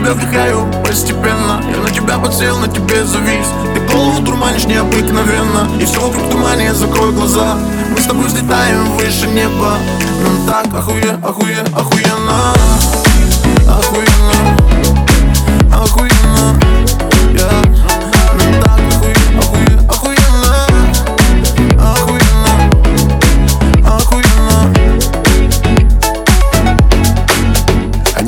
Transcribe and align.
тебя 0.00 0.14
вдыхаю 0.14 0.66
постепенно. 0.82 1.62
Я 1.70 1.76
на 1.78 1.90
тебя 1.90 2.18
подсел, 2.18 2.58
на 2.58 2.68
тебе 2.68 3.04
завис. 3.04 3.46
Ты 3.74 3.80
голову 3.80 4.22
дурманишь 4.22 4.64
необыкновенно. 4.64 5.68
И 5.78 5.84
все 5.84 6.00
вокруг 6.00 6.30
тумане, 6.30 6.72
закрой 6.72 7.12
глаза. 7.12 7.58
Мы 7.90 8.00
с 8.00 8.06
тобой 8.06 8.26
взлетаем 8.26 8.84
выше 8.96 9.26
неба. 9.28 9.76
Нам 10.22 10.46
так 10.46 10.66
охуе, 10.74 11.18
охуе, 11.22 11.60
Охуенно. 11.74 12.54
Охуенно 13.68 14.39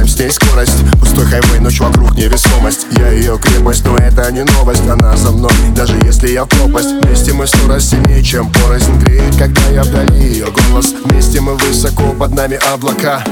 Набираем 0.00 0.08
с 0.08 0.18
ней 0.18 0.30
скорость. 0.30 0.98
Пустой 0.98 1.26
хайвей, 1.26 1.60
ночь 1.60 1.78
вокруг 1.80 2.14
невесомость. 2.14 2.86
Я 2.92 3.10
ее 3.10 3.38
крепость, 3.38 3.84
но 3.84 3.96
это 3.96 4.32
не 4.32 4.44
новость. 4.44 4.88
Она 4.88 5.14
за 5.16 5.30
мной, 5.30 5.52
даже 5.74 5.94
если 6.04 6.28
я 6.28 6.44
в 6.44 6.48
пропасть. 6.48 6.88
Вместе 7.02 7.32
мы 7.32 7.44
раз 7.68 7.90
сильнее, 7.90 8.22
чем 8.22 8.50
порознь. 8.50 8.94
Греет, 9.00 9.36
когда 9.36 9.60
я 9.68 9.82
вдали 9.82 10.18
ее 10.18 10.46
голос. 10.46 10.94
Вместе 11.04 11.40
мы 11.40 11.54
высоко, 11.56 12.12
под 12.18 12.34
нами 12.34 12.58
облака. 12.72 13.22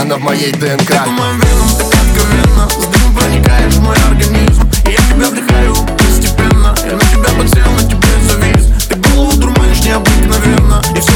Она 0.00 0.16
в 0.16 0.20
моей 0.20 0.52
ДНК. 0.52 0.88
По 0.88 1.10
моим 1.10 1.40
венам 1.40 1.68
так 1.78 1.94
откровенно 1.94 2.68
С 2.70 2.86
дымом 2.86 3.14
проникаешь 3.14 3.74
в 3.74 3.82
мой 3.82 3.96
организм. 4.08 4.68
И 4.84 4.90
я 4.90 4.96
тебя 4.96 5.28
вдыхаю 5.28 5.76
постепенно. 5.96 6.74
Я 6.84 6.92
на 6.92 7.00
тебя 7.00 7.30
подсел, 7.38 7.70
на 7.70 7.88
тебе 7.88 8.08
завис. 8.28 8.88
Ты 8.88 8.96
голову 8.96 9.36
дурманишь 9.36 9.80
необыкновенно. 9.82 10.82
И 10.96 11.00
все 11.00 11.15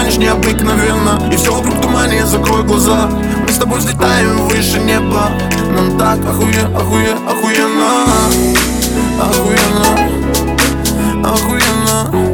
знаешь 0.11 0.17
необыкновенно. 0.17 1.31
И 1.31 1.35
все 1.35 1.53
вокруг 1.53 1.81
тумане, 1.81 2.25
закрой 2.25 2.63
глаза. 2.63 3.09
Мы 3.45 3.49
с 3.51 3.57
тобой 3.57 3.79
взлетаем 3.79 4.47
выше 4.47 4.79
неба. 4.79 5.31
Нам 5.75 5.97
так 5.97 6.19
охуе, 6.25 6.63
охуе, 6.75 7.13
охуенно. 7.27 8.05
Охуенно. 9.19 9.91
Охуенно. 11.23 12.30